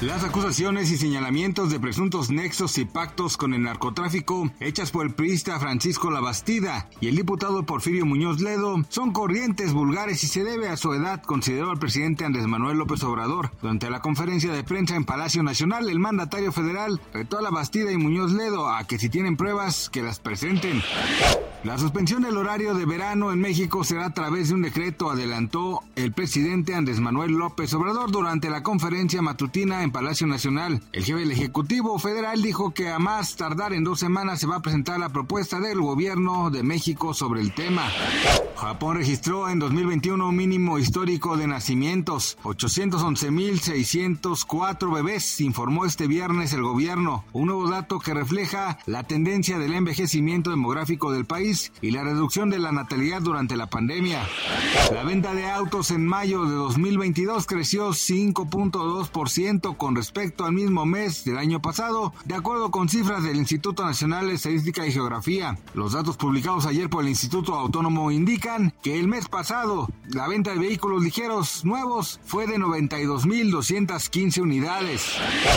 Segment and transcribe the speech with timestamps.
[0.00, 5.14] Las acusaciones y señalamientos de presuntos nexos y pactos con el narcotráfico hechas por el
[5.14, 10.68] priista Francisco Labastida y el diputado Porfirio Muñoz Ledo son corrientes vulgares y se debe
[10.68, 13.52] a su edad, consideró el presidente Andrés Manuel López Obrador.
[13.62, 17.96] Durante la conferencia de prensa en Palacio Nacional, el mandatario federal retó a Labastida y
[17.96, 20.82] Muñoz Ledo a que si tienen pruebas, que las presenten.
[21.62, 25.82] La suspensión del horario de verano en México será a través de un decreto, adelantó
[25.96, 30.82] el presidente Andrés Manuel López Obrador durante la conferencia matutina en Palacio Nacional.
[30.92, 34.56] El jefe del Ejecutivo Federal dijo que a más tardar en dos semanas se va
[34.56, 37.88] a presentar la propuesta del gobierno de México sobre el tema.
[38.56, 46.62] Japón registró en 2021 un mínimo histórico de nacimientos, 811.604 bebés, informó este viernes el
[46.62, 52.04] gobierno, un nuevo dato que refleja la tendencia del envejecimiento demográfico del país y la
[52.04, 54.26] reducción de la natalidad durante la pandemia.
[54.92, 61.24] La venta de autos en mayo de 2022 creció 5.2% con respecto al mismo mes
[61.24, 65.58] del año pasado, de acuerdo con cifras del Instituto Nacional de Estadística y Geografía.
[65.74, 70.52] Los datos publicados ayer por el Instituto Autónomo indican que el mes pasado la venta
[70.52, 75.02] de vehículos ligeros nuevos fue de 92.215 unidades.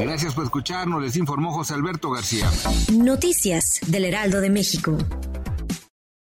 [0.00, 2.50] Gracias por escucharnos, les informó José Alberto García.
[2.92, 4.96] Noticias del Heraldo de México.